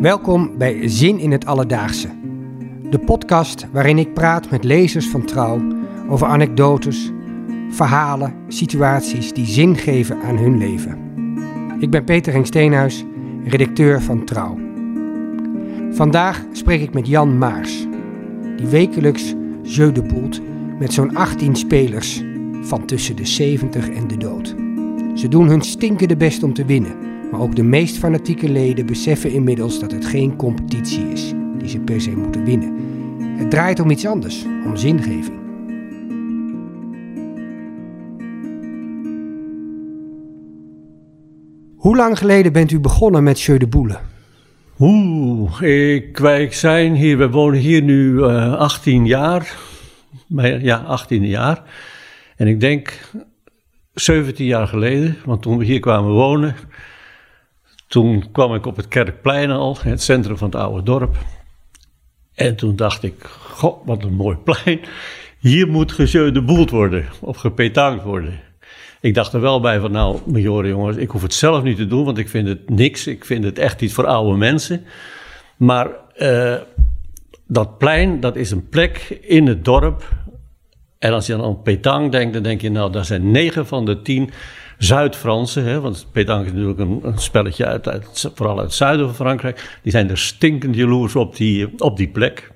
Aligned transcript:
Welkom 0.00 0.58
bij 0.58 0.88
Zin 0.88 1.18
in 1.18 1.32
het 1.32 1.46
Alledaagse. 1.46 2.08
De 2.90 2.98
podcast 2.98 3.66
waarin 3.72 3.98
ik 3.98 4.14
praat 4.14 4.50
met 4.50 4.64
lezers 4.64 5.08
van 5.08 5.24
Trouw 5.24 5.60
over 6.08 6.26
anekdotes, 6.26 7.10
verhalen, 7.70 8.34
situaties 8.48 9.32
die 9.32 9.46
zin 9.46 9.76
geven 9.76 10.22
aan 10.22 10.36
hun 10.36 10.58
leven. 10.58 10.98
Ik 11.80 11.90
ben 11.90 12.04
Peter 12.04 12.32
Henk 12.32 12.46
Steenhuis, 12.46 13.04
redacteur 13.44 14.02
van 14.02 14.24
Trouw. 14.24 14.58
Vandaag 15.90 16.44
spreek 16.52 16.80
ik 16.80 16.94
met 16.94 17.06
Jan 17.06 17.38
Maars, 17.38 17.86
die 18.56 18.66
wekelijks 18.66 19.34
jeu 19.62 19.92
de 19.92 20.02
boelt 20.02 20.40
met 20.78 20.92
zo'n 20.92 21.16
18 21.16 21.56
spelers 21.56 22.22
van 22.62 22.86
tussen 22.86 23.16
de 23.16 23.26
70 23.26 23.88
en 23.88 24.08
de 24.08 24.16
dood. 24.16 24.54
Ze 25.14 25.28
doen 25.28 25.48
hun 25.48 25.62
stinkende 25.62 26.16
best 26.16 26.42
om 26.42 26.52
te 26.52 26.64
winnen, 26.64 26.96
maar 27.32 27.40
ook 27.40 27.56
de 27.56 27.62
meest 27.62 27.98
fanatieke 27.98 28.50
leden 28.50 28.86
beseffen 28.86 29.30
inmiddels 29.30 29.80
dat 29.80 29.92
het 29.92 30.06
geen 30.06 30.36
competitie 30.36 31.12
is 31.12 31.32
die 31.58 31.68
ze 31.68 31.80
per 31.80 32.00
se 32.00 32.10
moeten 32.10 32.44
winnen. 32.44 32.76
Het 33.38 33.50
draait 33.50 33.80
om 33.80 33.90
iets 33.90 34.06
anders, 34.06 34.44
om 34.64 34.76
zingeving. 34.76 35.40
Hoe 41.76 41.96
lang 41.96 42.18
geleden 42.18 42.52
bent 42.52 42.70
u 42.70 42.80
begonnen 42.80 43.22
met 43.22 43.40
Jeu 43.40 43.58
de 43.58 43.66
Boule? 43.66 43.98
Oeh, 44.78 45.62
ik, 45.62 46.18
wij 46.18 46.52
zijn 46.52 46.94
hier, 46.94 47.18
we 47.18 47.30
wonen 47.30 47.60
hier 47.60 47.82
nu 47.82 48.12
uh, 48.12 48.54
18 48.54 49.06
jaar. 49.06 49.56
Ja, 50.60 50.76
18 50.76 51.26
jaar. 51.26 51.62
En 52.36 52.46
ik 52.46 52.60
denk 52.60 53.00
17 53.94 54.46
jaar 54.46 54.68
geleden, 54.68 55.16
want 55.24 55.42
toen 55.42 55.58
we 55.58 55.64
hier 55.64 55.80
kwamen 55.80 56.10
wonen, 56.10 56.54
toen 57.92 58.24
kwam 58.32 58.54
ik 58.54 58.66
op 58.66 58.76
het 58.76 58.88
Kerkplein 58.88 59.50
al, 59.50 59.76
het 59.82 60.02
centrum 60.02 60.36
van 60.36 60.50
het 60.50 60.60
oude 60.60 60.82
dorp. 60.82 61.16
En 62.34 62.56
toen 62.56 62.76
dacht 62.76 63.02
ik, 63.02 63.14
god, 63.50 63.76
wat 63.84 64.02
een 64.02 64.14
mooi 64.14 64.36
plein. 64.36 64.80
Hier 65.38 65.68
moet 65.68 65.92
gejeu 65.92 66.32
de 66.32 66.42
boel 66.42 66.66
worden, 66.66 67.04
of 67.20 67.36
gepetankt 67.36 68.04
worden. 68.04 68.40
Ik 69.00 69.14
dacht 69.14 69.32
er 69.32 69.40
wel 69.40 69.60
bij 69.60 69.80
van, 69.80 69.90
nou, 69.90 70.18
majoren 70.26 70.70
jongens, 70.70 70.96
ik 70.96 71.10
hoef 71.10 71.22
het 71.22 71.34
zelf 71.34 71.62
niet 71.62 71.76
te 71.76 71.86
doen, 71.86 72.04
want 72.04 72.18
ik 72.18 72.28
vind 72.28 72.48
het 72.48 72.70
niks. 72.70 73.06
Ik 73.06 73.24
vind 73.24 73.44
het 73.44 73.58
echt 73.58 73.80
iets 73.80 73.94
voor 73.94 74.06
oude 74.06 74.36
mensen. 74.36 74.84
Maar 75.56 75.88
uh, 76.18 76.54
dat 77.46 77.78
plein, 77.78 78.20
dat 78.20 78.36
is 78.36 78.50
een 78.50 78.68
plek 78.68 79.18
in 79.20 79.46
het 79.46 79.64
dorp. 79.64 80.08
En 80.98 81.12
als 81.12 81.26
je 81.26 81.36
dan 81.36 81.44
aan 81.44 81.62
petang 81.62 82.10
denkt, 82.10 82.32
dan 82.32 82.42
denk 82.42 82.60
je, 82.60 82.70
nou, 82.70 82.92
daar 82.92 83.04
zijn 83.04 83.30
negen 83.30 83.66
van 83.66 83.84
de 83.84 84.02
tien 84.02 84.30
Zuid-Fransen, 84.82 85.82
want 85.82 86.06
petang 86.12 86.44
is 86.44 86.52
natuurlijk 86.52 86.78
een, 86.78 87.00
een 87.02 87.18
spelletje 87.18 87.66
uit, 87.66 87.88
uit, 87.88 88.30
vooral 88.34 88.56
uit 88.56 88.66
het 88.66 88.74
zuiden 88.74 89.06
van 89.06 89.14
Frankrijk. 89.14 89.78
Die 89.82 89.92
zijn 89.92 90.10
er 90.10 90.18
stinkend 90.18 90.74
jaloers 90.74 91.16
op 91.16 91.36
die, 91.36 91.68
op 91.78 91.96
die 91.96 92.08
plek. 92.08 92.52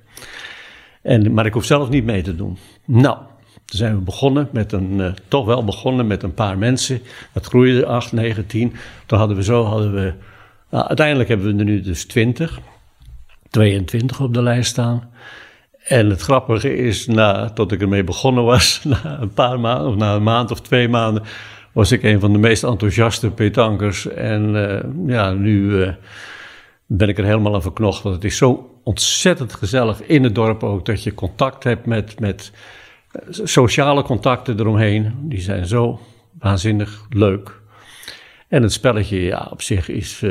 En, 1.03 1.33
maar 1.33 1.47
ik 1.47 1.53
hoef 1.53 1.65
zelf 1.65 1.89
niet 1.89 2.05
mee 2.05 2.23
te 2.23 2.37
doen. 2.37 2.59
Nou, 2.85 3.17
toen 3.65 3.79
zijn 3.79 3.95
we 3.95 4.01
begonnen 4.01 4.49
met 4.53 4.73
een, 4.73 4.99
uh, 4.99 5.13
toch 5.29 5.47
wel 5.47 5.65
begonnen 5.65 6.07
met 6.07 6.23
een 6.23 6.35
paar 6.35 6.59
mensen. 6.59 7.01
Dat 7.33 7.47
groeide 7.47 7.87
8, 7.87 8.13
9, 8.13 8.47
10. 8.47 8.75
Toen 9.07 9.19
hadden 9.19 9.37
we 9.37 9.43
zo, 9.43 9.65
hadden 9.65 9.95
we, 9.95 10.13
nou, 10.71 10.87
uiteindelijk 10.87 11.29
hebben 11.29 11.53
we 11.53 11.59
er 11.59 11.65
nu 11.65 11.81
dus 11.81 12.05
20, 12.05 12.61
22 13.51 14.21
op 14.21 14.35
de 14.35 14.43
lijst 14.43 14.71
staan. 14.71 15.11
En 15.85 16.11
het 16.11 16.21
grappige 16.21 16.77
is, 16.77 17.07
na, 17.07 17.51
tot 17.51 17.73
ik 17.73 17.81
ermee 17.81 18.05
begonnen 18.05 18.45
was, 18.45 18.81
na 18.85 19.21
een 19.21 19.33
paar 19.33 19.61
maanden, 19.61 19.89
of 19.89 19.97
na 19.97 20.15
een 20.15 20.23
maand 20.23 20.51
of 20.51 20.61
twee 20.61 20.89
maanden, 20.89 21.23
was 21.77 21.93
ik 21.93 22.03
een 22.03 22.21
van 22.21 22.33
de 22.33 22.39
meest 22.39 22.65
enthousiaste 22.65 23.31
petankers. 23.31 24.09
En 24.09 24.55
uh, 24.55 25.15
ja, 25.15 25.33
nu 25.33 25.71
uh, 25.71 25.93
ben 26.87 27.09
ik 27.09 27.19
er 27.19 27.25
helemaal 27.25 27.55
aan 27.55 27.63
verknocht. 27.63 28.03
Want 28.03 28.15
het 28.15 28.25
is 28.25 28.37
zo 28.37 28.81
ontzettend 28.83 29.55
gezellig 29.55 30.03
in 30.03 30.25
het 30.25 30.35
dorp 30.35 30.63
ook, 30.63 30.87
dat 30.87 31.03
je 31.03 31.15
contact 31.15 31.65
hebt 31.65 31.87
met, 31.87 32.21
met 32.21 32.53
sociale 33.31 34.03
contacten 34.03 34.61
eromheen. 34.61 35.15
Die 35.23 35.41
zijn 35.41 35.67
zo 35.67 36.01
waanzinnig 36.39 37.07
leuk. 37.09 37.61
En 38.49 38.63
het 38.63 38.73
spelletje 38.73 39.23
ja, 39.23 39.49
op 39.51 39.63
zich 39.63 39.89
is, 39.89 40.23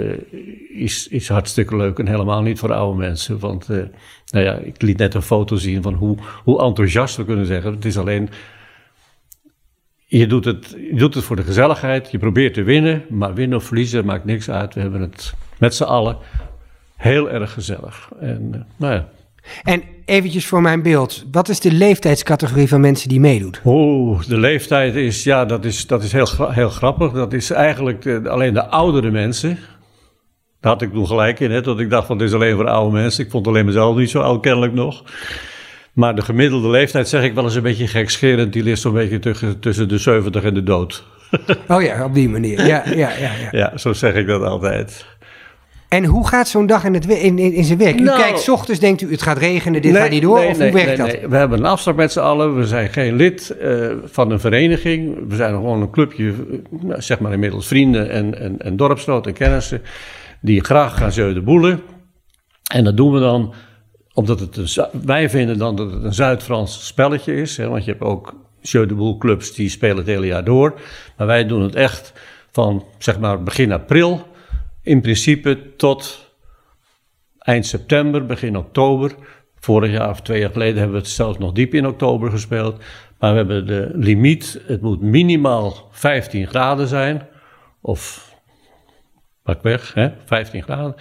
is, 0.69 1.07
is 1.07 1.29
hartstikke 1.29 1.75
leuk 1.75 1.99
en 1.99 2.07
helemaal 2.07 2.41
niet 2.41 2.59
voor 2.59 2.73
oude 2.73 2.97
mensen. 2.97 3.39
Want 3.39 3.67
nou 3.67 4.45
ja, 4.45 4.53
ik 4.53 4.81
liet 4.81 4.97
net 4.97 5.13
een 5.13 5.21
foto 5.21 5.55
zien 5.55 5.81
van 5.81 5.93
hoe, 5.93 6.17
hoe 6.43 6.61
enthousiast 6.61 7.15
we 7.15 7.25
kunnen 7.25 7.45
zeggen. 7.45 7.73
Het 7.73 7.85
is 7.85 7.97
alleen, 7.97 8.29
je 10.05 10.27
doet, 10.27 10.45
het, 10.45 10.75
je 10.91 10.95
doet 10.95 11.13
het 11.13 11.23
voor 11.23 11.35
de 11.35 11.43
gezelligheid, 11.43 12.11
je 12.11 12.17
probeert 12.17 12.53
te 12.53 12.63
winnen, 12.63 13.05
maar 13.09 13.33
winnen 13.33 13.57
of 13.57 13.63
verliezen 13.63 14.05
maakt 14.05 14.25
niks 14.25 14.49
uit. 14.49 14.73
We 14.73 14.81
hebben 14.81 15.01
het 15.01 15.33
met 15.57 15.75
z'n 15.75 15.83
allen 15.83 16.17
heel 16.95 17.29
erg 17.29 17.51
gezellig. 17.51 18.09
En 18.19 18.51
uh, 18.53 18.61
nou 18.75 18.93
ja, 18.93 19.09
en 19.63 19.83
eventjes 20.05 20.45
voor 20.45 20.61
mijn 20.61 20.81
beeld, 20.81 21.25
wat 21.31 21.49
is 21.49 21.59
de 21.59 21.71
leeftijdscategorie 21.71 22.67
van 22.67 22.81
mensen 22.81 23.09
die 23.09 23.19
meedoet? 23.19 23.61
Oeh, 23.65 24.23
de 24.27 24.37
leeftijd 24.37 24.95
is, 24.95 25.23
ja, 25.23 25.45
dat 25.45 25.65
is, 25.65 25.87
dat 25.87 26.03
is 26.03 26.11
heel, 26.11 26.27
heel 26.51 26.69
grappig. 26.69 27.11
Dat 27.11 27.33
is 27.33 27.51
eigenlijk 27.51 28.01
de, 28.01 28.29
alleen 28.29 28.53
de 28.53 28.65
oudere 28.65 29.11
mensen. 29.11 29.57
Daar 30.59 30.71
had 30.71 30.81
ik 30.81 30.91
toen 30.91 31.07
gelijk 31.07 31.39
in, 31.39 31.51
hè, 31.51 31.61
dat 31.61 31.79
ik 31.79 31.89
dacht 31.89 32.07
van 32.07 32.17
dit 32.17 32.27
is 32.27 32.33
alleen 32.33 32.55
voor 32.55 32.69
oude 32.69 32.95
mensen. 32.97 33.25
Ik 33.25 33.31
vond 33.31 33.47
alleen 33.47 33.65
mezelf 33.65 33.95
niet 33.95 34.09
zo 34.09 34.19
oud 34.19 34.41
kennelijk 34.41 34.73
nog. 34.73 35.03
Maar 35.95 36.15
de 36.15 36.21
gemiddelde 36.21 36.69
leeftijd, 36.69 37.07
zeg 37.07 37.23
ik 37.23 37.33
wel 37.33 37.43
eens 37.43 37.55
een 37.55 37.61
beetje 37.61 37.87
gekscherend, 37.87 38.53
die 38.53 38.63
ligt 38.63 38.81
zo'n 38.81 38.93
beetje 38.93 39.19
tussen, 39.19 39.59
tussen 39.59 39.87
de 39.87 39.97
70 39.97 40.43
en 40.43 40.53
de 40.53 40.63
dood. 40.63 41.03
Oh 41.67 41.81
ja, 41.81 42.05
op 42.05 42.13
die 42.13 42.29
manier. 42.29 42.65
Ja, 42.65 42.83
ja, 42.85 42.93
ja, 42.95 43.31
ja. 43.41 43.47
ja 43.51 43.77
zo 43.77 43.93
zeg 43.93 44.13
ik 44.13 44.27
dat 44.27 44.43
altijd. 44.43 45.05
En 45.89 46.05
hoe 46.05 46.27
gaat 46.27 46.47
zo'n 46.47 46.65
dag 46.65 46.83
in, 46.83 46.93
het, 46.93 47.05
in, 47.05 47.39
in, 47.39 47.53
in 47.53 47.63
zijn 47.63 47.77
werk? 47.77 47.99
Nou, 47.99 48.19
u 48.19 48.21
kijkt 48.21 48.39
s 48.39 48.49
ochtends, 48.49 48.79
denkt 48.79 49.01
u, 49.01 49.11
het 49.11 49.21
gaat 49.21 49.37
regenen, 49.37 49.81
dit 49.81 49.95
gaat 49.95 50.09
niet 50.09 50.21
door? 50.21 50.39
Nee, 50.39 50.49
of 50.49 50.57
nee, 50.57 50.71
hoe 50.71 50.83
werkt 50.83 50.97
nee, 50.97 51.07
dat? 51.07 51.19
nee. 51.19 51.29
We 51.29 51.35
hebben 51.35 51.59
een 51.59 51.65
afspraak 51.65 51.95
met 51.95 52.11
z'n 52.11 52.19
allen. 52.19 52.55
We 52.55 52.67
zijn 52.67 52.89
geen 52.89 53.15
lid 53.15 53.55
uh, 53.61 53.91
van 54.05 54.31
een 54.31 54.39
vereniging. 54.39 55.17
We 55.27 55.35
zijn 55.35 55.53
gewoon 55.53 55.81
een 55.81 55.89
clubje, 55.89 56.23
uh, 56.23 56.95
zeg 56.97 57.19
maar 57.19 57.33
inmiddels 57.33 57.67
vrienden 57.67 58.09
en, 58.09 58.39
en, 58.39 58.59
en 58.59 58.75
dorpsnoten 58.75 59.31
en 59.31 59.37
kennissen... 59.37 59.81
die 60.41 60.63
graag 60.63 60.97
gaan 60.97 61.11
zeulen 61.11 61.43
boelen. 61.43 61.81
En 62.73 62.83
dat 62.83 62.97
doen 62.97 63.13
we 63.13 63.19
dan 63.19 63.53
omdat 64.15 64.39
het 64.39 64.57
een, 64.57 65.01
wij 65.05 65.29
vinden 65.29 65.57
dan 65.57 65.75
dat 65.75 65.91
het 65.91 66.03
een 66.03 66.13
Zuid-Frans 66.13 66.87
spelletje 66.87 67.35
is. 67.35 67.57
Hè, 67.57 67.67
want 67.69 67.85
je 67.85 67.91
hebt 67.91 68.03
ook 68.03 68.35
Jeu 68.61 68.85
de 68.85 68.95
Boel 68.95 69.17
clubs 69.17 69.53
die 69.53 69.69
spelen 69.69 69.97
het 69.97 70.05
hele 70.05 70.25
jaar 70.25 70.43
door. 70.43 70.79
Maar 71.17 71.27
wij 71.27 71.45
doen 71.45 71.61
het 71.61 71.75
echt 71.75 72.13
van 72.51 72.85
zeg 72.97 73.19
maar 73.19 73.43
begin 73.43 73.71
april 73.71 74.27
in 74.81 75.01
principe 75.01 75.75
tot 75.75 76.29
eind 77.39 77.65
september, 77.65 78.25
begin 78.25 78.57
oktober. 78.57 79.15
Vorig 79.59 79.91
jaar 79.91 80.09
of 80.09 80.21
twee 80.21 80.39
jaar 80.39 80.51
geleden 80.51 80.75
hebben 80.75 80.95
we 80.95 81.01
het 81.01 81.11
zelfs 81.11 81.37
nog 81.37 81.51
diep 81.51 81.73
in 81.73 81.87
oktober 81.87 82.31
gespeeld. 82.31 82.83
Maar 83.19 83.31
we 83.31 83.37
hebben 83.37 83.67
de 83.67 83.91
limiet, 83.93 84.61
het 84.65 84.81
moet 84.81 85.01
minimaal 85.01 85.87
15 85.91 86.47
graden 86.47 86.87
zijn. 86.87 87.27
Of 87.81 88.33
pak 89.43 89.61
weg, 89.61 89.93
hè, 89.93 90.09
15 90.25 90.63
graden. 90.63 90.95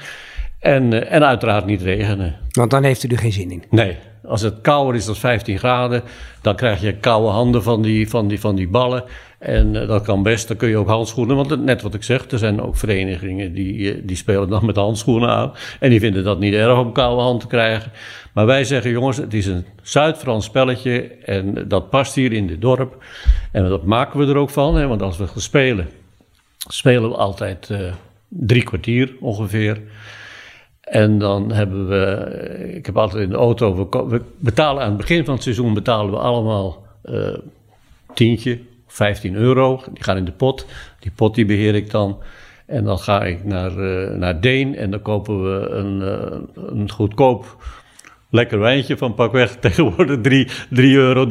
En, 0.64 1.10
en 1.10 1.24
uiteraard 1.24 1.66
niet 1.66 1.82
regenen. 1.82 2.36
Want 2.50 2.70
dan 2.70 2.82
heeft 2.82 3.04
u 3.04 3.08
er 3.08 3.18
geen 3.18 3.32
zin 3.32 3.50
in. 3.50 3.62
Nee, 3.70 3.96
als 4.26 4.42
het 4.42 4.60
kouder 4.60 4.94
is 4.94 5.04
dan 5.04 5.16
15 5.16 5.58
graden, 5.58 6.02
dan 6.42 6.56
krijg 6.56 6.80
je 6.80 6.96
koude 6.96 7.28
handen 7.28 7.62
van 7.62 7.82
die, 7.82 8.08
van 8.08 8.28
die, 8.28 8.40
van 8.40 8.56
die 8.56 8.68
ballen. 8.68 9.04
En 9.38 9.74
uh, 9.74 9.88
dat 9.88 10.02
kan 10.02 10.22
best, 10.22 10.48
dan 10.48 10.56
kun 10.56 10.68
je 10.68 10.76
ook 10.76 10.88
handschoenen. 10.88 11.36
Want 11.36 11.64
net 11.64 11.82
wat 11.82 11.94
ik 11.94 12.02
zeg, 12.02 12.30
er 12.30 12.38
zijn 12.38 12.60
ook 12.60 12.76
verenigingen 12.76 13.52
die, 13.52 14.04
die 14.04 14.16
spelen 14.16 14.48
dan 14.48 14.66
met 14.66 14.76
handschoenen 14.76 15.28
aan. 15.28 15.52
En 15.80 15.90
die 15.90 16.00
vinden 16.00 16.24
dat 16.24 16.38
niet 16.38 16.54
erg 16.54 16.78
om 16.78 16.92
koude 16.92 17.22
hand 17.22 17.40
te 17.40 17.46
krijgen. 17.46 17.92
Maar 18.32 18.46
wij 18.46 18.64
zeggen, 18.64 18.90
jongens, 18.90 19.16
het 19.16 19.34
is 19.34 19.46
een 19.46 19.64
Zuid-Frans 19.82 20.44
spelletje. 20.44 21.08
En 21.24 21.68
dat 21.68 21.90
past 21.90 22.14
hier 22.14 22.32
in 22.32 22.46
dit 22.46 22.60
dorp. 22.60 23.04
En 23.52 23.68
dat 23.68 23.84
maken 23.84 24.18
we 24.18 24.26
er 24.26 24.36
ook 24.36 24.50
van. 24.50 24.76
Hè, 24.76 24.86
want 24.86 25.02
als 25.02 25.16
we 25.16 25.26
gaan 25.26 25.40
spelen, 25.40 25.88
spelen 26.68 27.10
we 27.10 27.16
altijd 27.16 27.68
uh, 27.70 27.78
drie 28.28 28.62
kwartier 28.62 29.12
ongeveer. 29.20 29.80
En 30.94 31.18
dan 31.18 31.52
hebben 31.52 31.88
we, 31.88 32.30
ik 32.74 32.86
heb 32.86 32.96
altijd 32.96 33.22
in 33.22 33.30
de 33.30 33.36
auto, 33.36 33.88
we, 34.08 34.20
betalen 34.38 34.82
aan 34.82 34.88
het 34.88 34.96
begin 34.96 35.24
van 35.24 35.34
het 35.34 35.42
seizoen 35.42 35.74
betalen 35.74 36.10
we 36.10 36.18
allemaal 36.18 36.86
uh, 37.04 37.36
tientje, 38.12 38.58
15 38.86 39.34
euro. 39.34 39.80
Die 39.92 40.02
gaan 40.02 40.16
in 40.16 40.24
de 40.24 40.32
pot. 40.32 40.66
Die 41.00 41.12
pot 41.14 41.34
die 41.34 41.44
beheer 41.44 41.74
ik 41.74 41.90
dan. 41.90 42.18
En 42.66 42.84
dan 42.84 42.98
ga 42.98 43.24
ik 43.24 43.44
naar, 43.44 43.78
uh, 43.78 44.10
naar 44.10 44.40
Deen 44.40 44.76
en 44.76 44.90
dan 44.90 45.02
kopen 45.02 45.42
we 45.42 45.68
een, 45.68 46.00
uh, 46.00 46.70
een 46.80 46.90
goedkoop 46.90 47.56
lekker 48.30 48.58
wijntje 48.58 48.96
van 48.96 49.14
pakweg. 49.14 49.56
Tegenwoordig 49.60 50.20
3, 50.20 50.48
3 50.70 50.94
euro, 50.94 51.24
3,5 51.24 51.30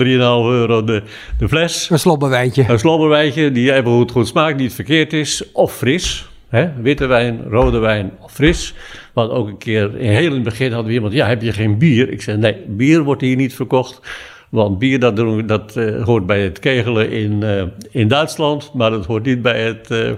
euro 0.51 0.83
de, 0.83 1.03
de 1.37 1.47
fles. 1.47 1.89
Een 1.89 1.99
slobberwijntje. 1.99 2.65
Een 2.67 2.79
slobberwijntje 2.79 3.51
die 3.51 3.73
even 3.73 3.91
goed, 3.91 4.11
goed 4.11 4.27
smaakt, 4.27 4.57
niet 4.57 4.73
verkeerd 4.73 5.13
is. 5.13 5.51
Of 5.51 5.75
fris. 5.75 6.31
Hè? 6.53 6.81
Witte 6.81 7.05
wijn, 7.05 7.43
rode 7.49 7.77
wijn 7.77 8.11
of 8.19 8.31
fris. 8.31 8.73
Want 9.13 9.31
ook 9.31 9.47
een 9.47 9.57
keer, 9.57 9.97
in 9.97 10.11
heel 10.11 10.33
het 10.33 10.43
begin 10.43 10.71
hadden 10.71 10.87
we 10.87 10.93
iemand, 10.93 11.13
ja, 11.13 11.27
heb 11.27 11.41
je 11.41 11.53
geen 11.53 11.77
bier? 11.77 12.09
Ik 12.09 12.21
zei, 12.21 12.37
nee, 12.37 12.65
bier 12.67 13.03
wordt 13.03 13.21
hier 13.21 13.35
niet 13.35 13.53
verkocht. 13.53 14.01
Want 14.49 14.79
bier, 14.79 14.99
dat, 14.99 15.47
dat 15.47 15.75
uh, 15.75 16.03
hoort 16.03 16.25
bij 16.25 16.43
het 16.43 16.59
kegelen 16.59 17.11
in, 17.11 17.41
uh, 17.41 17.63
in 17.91 18.07
Duitsland, 18.07 18.73
maar 18.73 18.89
dat 18.89 19.05
hoort 19.05 19.25
niet 19.25 19.41
bij 19.41 19.63
het... 19.63 19.91
Uh... 19.91 20.11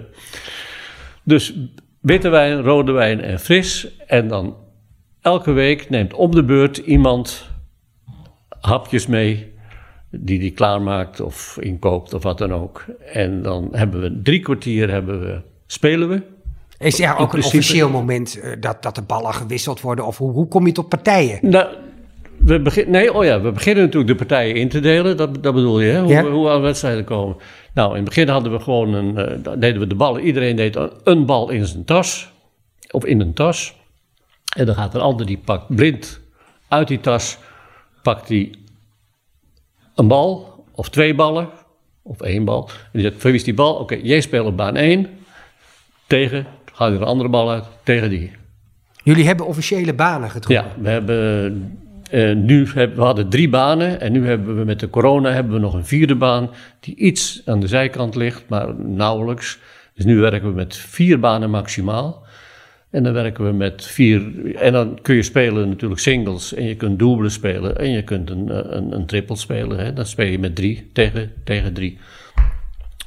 Dus 1.23 1.53
witte 2.01 2.29
wijn, 2.29 2.61
rode 2.61 2.91
wijn 2.91 3.21
en 3.21 3.39
fris. 3.39 3.97
En 4.07 4.27
dan 4.27 4.55
elke 5.21 5.51
week 5.51 5.89
neemt 5.89 6.13
om 6.13 6.31
de 6.31 6.43
beurt 6.43 6.77
iemand 6.77 7.49
hapjes 8.59 9.07
mee 9.07 9.53
die 10.11 10.39
die 10.39 10.51
klaarmaakt 10.51 11.19
of 11.19 11.57
inkoopt 11.61 12.13
of 12.13 12.23
wat 12.23 12.37
dan 12.37 12.53
ook. 12.53 12.85
En 13.13 13.41
dan 13.41 13.69
hebben 13.71 14.01
we 14.01 14.21
drie 14.21 14.39
kwartier 14.39 14.89
hebben 14.89 15.19
we, 15.19 15.41
spelen 15.67 16.09
we. 16.09 16.21
Is 16.77 16.99
er 16.99 17.11
ook 17.13 17.19
een 17.19 17.27
principe- 17.27 17.57
officieel 17.57 17.89
moment 17.89 18.39
eh, 18.39 18.51
dat, 18.59 18.83
dat 18.83 18.95
de 18.95 19.01
ballen 19.01 19.33
gewisseld 19.33 19.81
worden? 19.81 20.05
Of 20.05 20.17
hoe, 20.17 20.31
hoe 20.31 20.47
kom 20.47 20.65
je 20.65 20.71
tot 20.71 20.89
partijen? 20.89 21.39
Nou, 21.41 21.67
we 22.39 22.59
begin, 22.61 22.89
nee, 22.91 23.13
oh 23.13 23.23
ja, 23.23 23.41
we 23.41 23.51
beginnen 23.51 23.83
natuurlijk 23.83 24.11
de 24.11 24.25
partijen 24.25 24.55
in 24.55 24.69
te 24.69 24.79
delen. 24.79 25.17
Dat, 25.17 25.43
dat 25.43 25.53
bedoel 25.53 25.79
je, 25.81 25.91
hè? 25.91 25.99
Hoe, 26.01 26.09
Ja. 26.11 26.23
hoe 26.23 26.49
aan 26.49 26.61
wedstrijden 26.61 27.03
komen. 27.03 27.35
Nou, 27.73 27.89
in 27.89 27.95
het 27.95 28.05
begin 28.05 28.27
hadden 28.27 28.51
we 28.51 28.59
gewoon 28.59 28.93
een, 28.93 29.17
eh, 29.17 29.53
deden 29.59 29.79
we 29.79 29.87
de 29.87 29.95
ballen. 29.95 30.21
Iedereen 30.21 30.55
deed 30.55 30.75
een, 30.75 30.91
een 31.03 31.25
bal 31.25 31.49
in 31.49 31.65
zijn 31.65 31.85
tas. 31.85 32.31
Of 32.91 33.05
in 33.05 33.21
een 33.21 33.33
tas. 33.33 33.75
En 34.57 34.65
dan 34.65 34.75
gaat 34.75 34.95
een 34.95 35.01
ander 35.01 35.25
die 35.25 35.37
pakt 35.37 35.75
blind 35.75 36.19
uit 36.67 36.87
die 36.87 36.99
tas. 36.99 37.37
Pakt 38.01 38.27
die 38.27 38.63
een 39.95 40.07
bal 40.07 40.63
of 40.71 40.89
twee 40.89 41.15
ballen. 41.15 41.49
Of 42.03 42.21
één 42.21 42.45
bal. 42.45 42.69
En 42.69 42.89
die 42.91 43.01
zegt, 43.01 43.21
verlies 43.21 43.43
die 43.43 43.53
bal. 43.53 43.75
Oké, 43.75 43.95
jij 44.03 44.21
speelt 44.21 44.47
op 44.47 44.57
baan 44.57 44.75
1. 44.75 45.09
Tegen, 46.07 46.47
gaat 46.75 46.91
er 46.91 47.01
een 47.01 47.07
andere 47.07 47.29
bal 47.29 47.51
uit. 47.51 47.65
Tegen 47.83 48.09
die. 48.09 48.31
Jullie 49.03 49.25
hebben 49.25 49.45
officiële 49.45 49.93
banen 49.93 50.29
getrokken. 50.29 50.65
Ja, 50.65 50.81
we 50.81 50.89
hebben 50.89 51.77
eh, 52.09 52.35
nu 52.35 52.67
hebben, 52.73 52.97
we 52.97 53.03
hadden 53.03 53.29
drie 53.29 53.49
banen 53.49 54.01
en 54.01 54.11
nu 54.11 54.27
hebben 54.27 54.57
we 54.57 54.63
met 54.63 54.79
de 54.79 54.89
corona 54.89 55.31
hebben 55.31 55.53
we 55.53 55.59
nog 55.59 55.73
een 55.73 55.85
vierde 55.85 56.15
baan 56.15 56.49
die 56.79 56.95
iets 56.95 57.41
aan 57.45 57.59
de 57.59 57.67
zijkant 57.67 58.15
ligt, 58.15 58.43
maar 58.47 58.75
nauwelijks. 58.75 59.59
Dus 59.93 60.05
nu 60.05 60.17
werken 60.17 60.49
we 60.49 60.55
met 60.55 60.75
vier 60.75 61.19
banen 61.19 61.49
maximaal. 61.49 62.23
En 62.89 63.03
dan 63.03 63.13
werken 63.13 63.45
we 63.45 63.51
met 63.51 63.85
vier. 63.85 64.55
En 64.55 64.73
dan 64.73 64.99
kun 65.01 65.15
je 65.15 65.23
spelen 65.23 65.69
natuurlijk 65.69 66.01
singles. 66.01 66.53
En 66.53 66.63
je 66.63 66.75
kunt 66.75 66.99
dubbelen 66.99 67.31
spelen. 67.31 67.77
En 67.77 67.89
je 67.89 68.03
kunt 68.03 68.29
een, 68.29 68.49
eh, 68.49 68.57
een, 68.63 68.91
een 68.91 69.05
triple 69.05 69.35
spelen. 69.35 69.77
Hè. 69.77 69.93
Dan 69.93 70.05
speel 70.05 70.27
je 70.27 70.39
met 70.39 70.55
drie 70.55 70.89
tegen, 70.93 71.31
tegen 71.43 71.73
drie. 71.73 71.97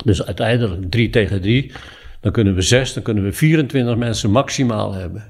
Dus 0.04 0.26
uiteindelijk 0.26 0.90
drie 0.90 1.10
tegen 1.10 1.40
drie. 1.40 1.72
Dan 2.20 2.32
kunnen 2.32 2.54
we 2.54 2.62
zes, 2.62 2.92
dan 2.92 3.02
kunnen 3.02 3.24
we 3.24 3.32
24 3.32 3.96
mensen 3.96 4.30
maximaal 4.30 4.92
hebben. 4.92 5.24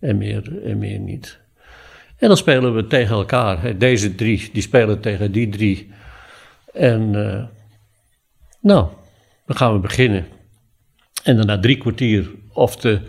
En 0.00 0.18
meer, 0.18 0.62
en 0.64 0.78
meer 0.78 0.98
niet. 0.98 1.40
En 2.16 2.28
dan 2.28 2.36
spelen 2.36 2.74
we 2.74 2.86
tegen 2.86 3.14
elkaar. 3.14 3.78
Deze 3.78 4.14
drie, 4.14 4.50
die 4.52 4.62
spelen 4.62 5.00
tegen 5.00 5.32
die 5.32 5.48
drie. 5.48 5.90
En 6.72 7.30
eh, 7.30 7.44
nou, 8.60 8.88
dan 9.46 9.56
gaan 9.56 9.72
we 9.72 9.78
beginnen. 9.78 10.26
En 11.22 11.36
dan 11.36 11.46
na 11.46 11.58
drie 11.58 11.78
kwartier, 11.78 12.30
of 12.52 12.76
de, 12.76 13.00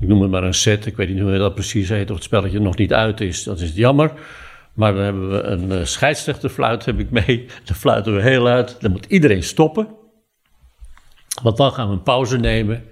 ik 0.00 0.08
noem 0.08 0.22
het 0.22 0.30
maar 0.30 0.44
een 0.44 0.54
set, 0.54 0.86
ik 0.86 0.96
weet 0.96 1.08
niet 1.08 1.20
hoe 1.20 1.38
dat 1.38 1.54
precies 1.54 1.88
heet, 1.88 2.10
of 2.10 2.16
het 2.16 2.24
spelletje 2.24 2.60
nog 2.60 2.76
niet 2.76 2.92
uit 2.92 3.20
is, 3.20 3.42
dat 3.42 3.60
is 3.60 3.74
jammer. 3.74 4.12
Maar 4.76 4.94
dan 4.94 5.02
hebben 5.02 5.30
we 5.30 5.42
een 5.42 5.72
eh, 5.72 5.84
scheidsrechterfluit, 5.84 6.84
heb 6.84 6.98
ik 6.98 7.10
mee. 7.10 7.46
Dan 7.64 7.76
fluiten 7.76 8.14
we 8.14 8.22
heel 8.22 8.46
uit. 8.46 8.76
Dan 8.80 8.90
moet 8.90 9.04
iedereen 9.04 9.42
stoppen. 9.42 9.88
Want 11.42 11.56
dan 11.56 11.72
gaan 11.72 11.88
we 11.88 11.92
een 11.92 12.02
pauze 12.02 12.38
nemen. 12.38 12.84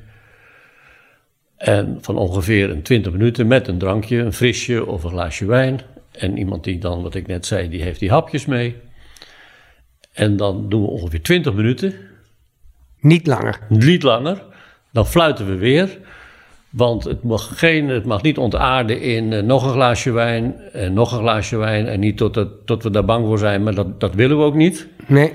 En 1.56 1.99
van 2.00 2.17
ongeveer 2.17 2.70
een 2.70 2.82
20 2.82 3.12
minuten 3.12 3.46
met 3.46 3.69
een 3.69 3.79
drankje, 3.79 4.19
een 4.19 4.32
frisje 4.32 4.87
of 4.87 5.05
een 5.05 5.11
glaasje 5.11 5.46
wijn. 5.46 5.81
En 6.12 6.38
iemand 6.38 6.64
die 6.64 6.79
dan, 6.79 7.02
wat 7.02 7.14
ik 7.14 7.26
net 7.26 7.46
zei, 7.46 7.69
die 7.69 7.82
heeft 7.82 8.00
die 8.00 8.11
hapjes 8.11 8.46
mee. 8.46 8.76
En 10.12 10.37
dan 10.37 10.69
doen 10.69 10.82
we 10.82 10.88
ongeveer 10.88 11.23
20 11.23 11.55
minuten, 11.55 11.94
Niet 13.00 13.26
langer. 13.26 13.58
niet 13.69 14.02
langer. 14.02 14.43
Dan 14.93 15.06
fluiten 15.06 15.46
we 15.46 15.56
weer. 15.56 15.99
Want 16.70 17.05
het 17.05 17.23
mag, 17.23 17.58
geen, 17.58 17.88
het 17.88 18.05
mag 18.05 18.23
niet 18.23 18.38
ontaarden 18.38 19.00
in 19.00 19.32
eh, 19.32 19.43
nog 19.43 19.64
een 19.64 19.73
glaasje 19.73 20.11
wijn 20.11 20.55
en 20.73 20.93
nog 20.93 21.12
een 21.12 21.19
glaasje 21.19 21.56
wijn. 21.56 21.87
En 21.87 22.00
niet 22.00 22.17
tot, 22.17 22.35
het, 22.35 22.67
tot 22.67 22.82
we 22.82 22.91
daar 22.91 23.05
bang 23.05 23.26
voor 23.26 23.38
zijn, 23.38 23.62
maar 23.62 23.75
dat, 23.75 24.00
dat 24.00 24.14
willen 24.14 24.38
we 24.38 24.44
ook 24.44 24.55
niet. 24.55 24.88
Nee. 25.06 25.32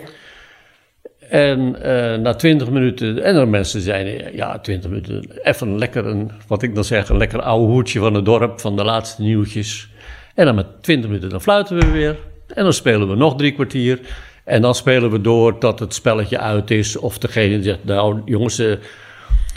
En 1.29 1.81
eh, 1.81 2.19
na 2.19 2.33
20 2.33 2.69
minuten, 2.69 3.23
en 3.23 3.33
dan 3.33 3.49
mensen 3.49 3.81
zeiden, 3.81 4.35
ja, 4.35 4.59
20 4.59 4.89
minuten, 4.89 5.23
even 5.43 5.77
lekker, 5.77 6.05
een, 6.05 6.31
wat 6.47 6.63
ik 6.63 6.75
dan 6.75 6.83
zeg, 6.83 7.09
een 7.09 7.17
lekker 7.17 7.41
oude 7.41 7.71
hoedje 7.71 7.99
van 7.99 8.13
het 8.13 8.25
dorp, 8.25 8.59
van 8.59 8.75
de 8.75 8.83
laatste 8.83 9.21
nieuwtjes. 9.21 9.89
En 10.35 10.45
dan 10.45 10.55
met 10.55 10.83
20 10.83 11.09
minuten, 11.09 11.29
dan 11.29 11.41
fluiten 11.41 11.77
we 11.79 11.91
weer. 11.91 12.17
En 12.47 12.63
dan 12.63 12.73
spelen 12.73 13.09
we 13.09 13.15
nog 13.15 13.35
drie 13.35 13.51
kwartier. 13.51 13.99
En 14.43 14.61
dan 14.61 14.75
spelen 14.75 15.11
we 15.11 15.21
door 15.21 15.57
tot 15.57 15.79
het 15.79 15.93
spelletje 15.93 16.39
uit 16.39 16.71
is. 16.71 16.97
Of 16.97 17.17
degene 17.17 17.63
zegt, 17.63 17.83
nou 17.83 18.21
jongens, 18.25 18.59
eh, 18.59 18.75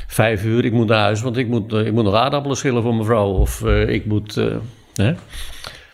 vijf 0.06 0.44
uur, 0.44 0.64
ik 0.64 0.72
moet 0.72 0.88
naar 0.88 1.00
huis, 1.00 1.22
want 1.22 1.36
ik 1.36 1.48
moet, 1.48 1.72
eh, 1.72 1.86
ik 1.86 1.92
moet 1.92 2.04
nog 2.04 2.14
aardappelen 2.14 2.56
schillen 2.56 2.82
voor 2.82 2.94
mijn 2.94 3.06
vrouw. 3.06 3.28
Of 3.28 3.64
ik 3.86 4.06
moet, 4.06 4.34
hè. 4.94 5.14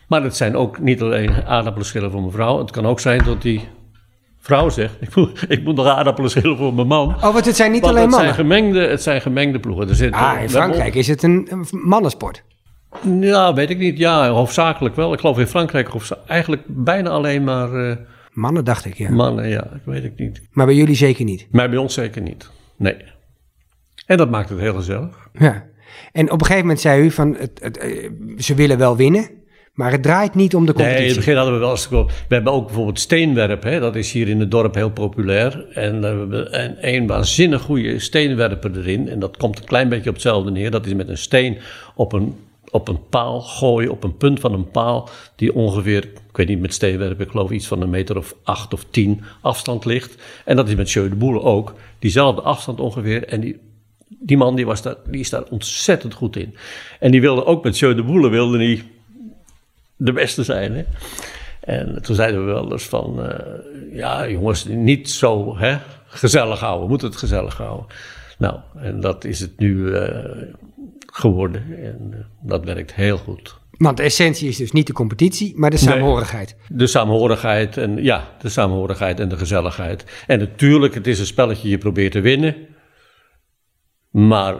Maar 0.06 0.22
het 0.22 0.36
zijn 0.36 0.56
ook 0.56 0.78
niet 0.78 1.02
alleen 1.02 1.44
aardappelen 1.46 1.86
schillen 1.86 2.10
voor 2.10 2.20
mijn 2.20 2.32
vrouw. 2.32 2.58
Het 2.58 2.70
kan 2.70 2.86
ook 2.86 3.00
zijn 3.00 3.24
dat 3.24 3.42
die 3.42 3.68
vrouw 4.48 4.68
zegt, 4.68 4.94
ik 5.00 5.14
moet, 5.16 5.44
ik 5.48 5.64
moet 5.64 5.76
nog 5.76 5.86
aardappelen 5.86 6.30
schillen 6.30 6.56
voor 6.56 6.74
mijn 6.74 6.86
man. 6.86 7.08
Oh, 7.08 7.32
want 7.32 7.44
het 7.44 7.56
zijn 7.56 7.72
niet 7.72 7.80
Want 7.80 7.92
alleen 7.92 8.06
het 8.06 8.14
zijn, 8.14 8.26
mannen. 8.26 8.44
gemengde, 8.44 8.80
het 8.88 9.02
zijn 9.02 9.20
gemengde 9.20 9.60
ploegen. 9.60 9.88
Er 9.88 9.94
zit, 9.94 10.12
Ah, 10.12 10.42
in 10.42 10.50
Frankrijk 10.50 10.94
is 10.94 11.08
het 11.08 11.22
een, 11.22 11.46
een 11.50 11.66
mannensport. 11.70 12.44
Ja, 13.20 13.54
weet 13.54 13.70
ik 13.70 13.78
niet. 13.78 13.98
Ja, 13.98 14.28
hoofdzakelijk 14.28 14.96
wel. 14.96 15.12
Ik 15.12 15.20
geloof 15.20 15.38
in 15.38 15.46
Frankrijk 15.46 15.88
eigenlijk 16.26 16.62
bijna 16.66 17.10
alleen 17.10 17.44
maar 17.44 17.90
eh, 17.90 17.96
Mannen 18.32 18.64
dacht 18.64 18.84
ik, 18.84 18.94
ja. 18.94 19.10
mannen. 19.10 19.48
Ja, 19.48 19.64
ik 19.64 19.82
weet 19.84 20.02
het 20.02 20.18
niet. 20.18 20.42
Maar 20.52 20.66
bij 20.66 20.74
jullie 20.74 20.94
zeker 20.94 21.24
niet. 21.24 21.46
Maar 21.50 21.68
bij 21.68 21.78
ons 21.78 21.94
zeker 21.94 22.22
niet. 22.22 22.50
Nee. 22.76 22.96
En 24.06 24.16
dat 24.16 24.30
maakt 24.30 24.48
het 24.48 24.58
heel 24.58 24.74
gezellig. 24.74 25.28
Ja. 25.32 25.66
En 26.12 26.24
op 26.24 26.40
een 26.40 26.46
gegeven 26.46 26.60
moment 26.60 26.80
zei 26.80 27.02
u 27.02 27.10
van, 27.10 27.36
het, 27.38 27.60
het, 27.62 27.78
eh, 27.78 28.10
ze 28.36 28.54
willen 28.54 28.78
wel 28.78 28.96
winnen, 28.96 29.30
maar 29.78 29.92
het 29.92 30.02
draait 30.02 30.34
niet 30.34 30.54
om 30.54 30.66
de 30.66 30.72
Nee, 30.72 30.86
in 30.86 30.90
competitie. 30.90 31.16
het 31.16 31.16
begin 31.16 31.36
hadden 31.36 31.54
we 31.54 31.60
wel 31.60 31.70
eens... 31.70 31.88
We 31.88 32.34
hebben 32.34 32.52
ook 32.52 32.66
bijvoorbeeld 32.66 33.00
steenwerp. 33.00 33.62
Hè? 33.62 33.80
Dat 33.80 33.96
is 33.96 34.12
hier 34.12 34.28
in 34.28 34.40
het 34.40 34.50
dorp 34.50 34.74
heel 34.74 34.90
populair. 34.90 35.66
En 35.72 36.00
we 36.00 36.06
hebben 36.06 36.62
een, 36.64 36.76
een 36.94 37.06
waanzinnig 37.06 37.62
goede 37.62 37.98
steenwerper 37.98 38.78
erin. 38.78 39.08
En 39.08 39.18
dat 39.18 39.36
komt 39.36 39.58
een 39.58 39.64
klein 39.64 39.88
beetje 39.88 40.08
op 40.08 40.14
hetzelfde 40.14 40.50
neer. 40.50 40.70
Dat 40.70 40.86
is 40.86 40.94
met 40.94 41.08
een 41.08 41.18
steen 41.18 41.58
op 41.94 42.12
een, 42.12 42.34
op 42.70 42.88
een 42.88 43.08
paal 43.08 43.40
gooien, 43.40 43.90
op 43.90 44.04
een 44.04 44.16
punt 44.16 44.40
van 44.40 44.52
een 44.52 44.70
paal... 44.70 45.08
die 45.36 45.54
ongeveer, 45.54 46.04
ik 46.04 46.36
weet 46.36 46.48
niet 46.48 46.60
met 46.60 46.74
steenwerpen, 46.74 47.24
ik 47.24 47.30
geloof 47.30 47.50
iets 47.50 47.66
van 47.66 47.82
een 47.82 47.90
meter 47.90 48.16
of 48.16 48.34
acht 48.42 48.72
of 48.72 48.84
tien 48.90 49.22
afstand 49.40 49.84
ligt. 49.84 50.22
En 50.44 50.56
dat 50.56 50.68
is 50.68 50.74
met 50.74 50.90
Jeu 50.90 51.08
de 51.08 51.14
Boele 51.14 51.40
ook. 51.40 51.74
Diezelfde 51.98 52.42
afstand 52.42 52.80
ongeveer. 52.80 53.24
En 53.24 53.40
die, 53.40 53.58
die 54.08 54.36
man 54.36 54.56
die 54.56 54.66
was 54.66 54.82
daar, 54.82 54.96
die 55.10 55.20
is 55.20 55.30
daar 55.30 55.44
ontzettend 55.50 56.14
goed 56.14 56.36
in. 56.36 56.54
En 57.00 57.10
die 57.10 57.20
wilde 57.20 57.44
ook 57.44 57.64
met 57.64 57.78
Jeu 57.78 57.94
de 57.94 58.02
Boele, 58.02 58.28
wilde 58.28 58.56
hij 58.56 58.82
de 59.98 60.12
beste 60.12 60.42
zijn. 60.42 60.72
Hè? 60.74 60.84
En 61.60 62.02
toen 62.02 62.14
zeiden 62.14 62.46
we 62.46 62.52
wel 62.52 62.72
eens 62.72 62.86
van, 62.86 63.24
eh, 63.24 63.38
ja 63.92 64.28
jongens, 64.28 64.64
niet 64.64 65.10
zo 65.10 65.58
hè, 65.58 65.76
gezellig 66.06 66.60
houden, 66.60 66.82
we 66.82 66.88
moeten 66.88 67.08
het 67.08 67.16
gezellig 67.16 67.56
houden. 67.56 67.86
Nou, 68.38 68.58
en 68.76 69.00
dat 69.00 69.24
is 69.24 69.40
het 69.40 69.58
nu 69.58 69.92
eh, 69.92 70.42
geworden 71.12 71.62
en 71.82 72.08
eh, 72.12 72.18
dat 72.42 72.64
werkt 72.64 72.94
heel 72.94 73.16
goed. 73.16 73.56
Want 73.70 73.96
de 73.96 74.02
essentie 74.02 74.48
is 74.48 74.56
dus 74.56 74.72
niet 74.72 74.86
de 74.86 74.92
competitie, 74.92 75.52
maar 75.56 75.70
de 75.70 75.76
saamhorigheid. 75.76 76.56
De 76.68 76.86
saamhorigheid 76.86 77.76
en 77.76 78.02
ja, 78.02 78.28
de 78.40 78.48
saamhorigheid 78.48 79.20
en 79.20 79.28
de 79.28 79.36
gezelligheid. 79.36 80.04
En 80.26 80.38
natuurlijk, 80.38 80.94
het 80.94 81.06
is 81.06 81.18
een 81.18 81.26
spelletje, 81.26 81.68
je 81.68 81.78
probeert 81.78 82.12
te 82.12 82.20
winnen. 82.20 82.56
Maar 84.10 84.56